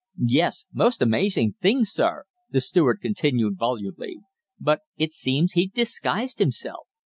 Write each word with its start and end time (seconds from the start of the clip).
"Yes. 0.25 0.65
Most 0.73 0.99
amazing 1.03 1.53
thing, 1.61 1.83
sir," 1.85 2.23
the 2.49 2.59
steward 2.59 3.01
continued 3.01 3.55
volubly, 3.59 4.17
"but 4.59 4.79
it 4.97 5.13
seems 5.13 5.51
he'd 5.51 5.73
disguised 5.75 6.39
himself. 6.39 6.87